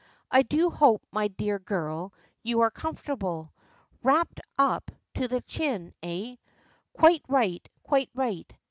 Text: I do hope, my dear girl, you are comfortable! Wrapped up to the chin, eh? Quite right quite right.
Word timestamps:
I 0.31 0.41
do 0.41 0.71
hope, 0.71 1.05
my 1.11 1.27
dear 1.27 1.59
girl, 1.59 2.11
you 2.41 2.61
are 2.61 2.71
comfortable! 2.71 3.53
Wrapped 4.01 4.41
up 4.57 4.89
to 5.13 5.27
the 5.27 5.41
chin, 5.41 5.93
eh? 6.01 6.37
Quite 6.93 7.21
right 7.29 7.69
quite 7.83 8.09
right. 8.15 8.51